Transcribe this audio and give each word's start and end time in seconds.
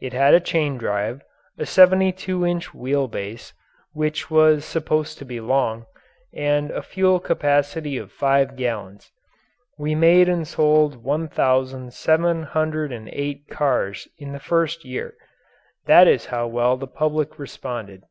It 0.00 0.14
had 0.14 0.32
a 0.32 0.40
chain 0.40 0.78
drive, 0.78 1.20
a 1.58 1.66
seventy 1.66 2.10
two 2.10 2.46
inch 2.46 2.72
wheel 2.72 3.08
base 3.08 3.52
which 3.92 4.30
was 4.30 4.64
supposed 4.64 5.18
to 5.18 5.26
be 5.26 5.38
long 5.38 5.84
and 6.32 6.70
a 6.70 6.80
fuel 6.80 7.20
capacity 7.20 7.98
of 7.98 8.10
five 8.10 8.56
gallons. 8.56 9.12
We 9.78 9.94
made 9.94 10.30
and 10.30 10.48
sold 10.48 11.04
1,708 11.04 13.48
cars 13.50 14.08
in 14.16 14.32
the 14.32 14.40
first 14.40 14.86
year. 14.86 15.12
That 15.84 16.08
is 16.08 16.24
how 16.32 16.46
well 16.46 16.78
the 16.78 16.86
public 16.86 17.38
responded. 17.38 18.04